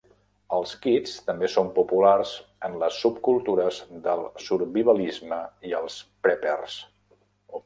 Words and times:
Els 0.55 0.69
kits 0.85 1.11
també 1.27 1.49
són 1.55 1.67
populars 1.75 2.31
en 2.69 2.79
les 2.85 2.97
subcultures 3.03 3.83
del 4.09 4.25
survivalisme 4.47 5.41
i 5.73 5.77
els 5.83 6.01
preppers. 6.27 6.81